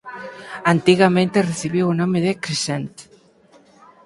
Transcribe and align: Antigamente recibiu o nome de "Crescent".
Antigamente 0.73 1.47
recibiu 1.51 1.85
o 1.87 1.97
nome 2.01 2.19
de 2.25 2.31
"Crescent". 2.43 2.93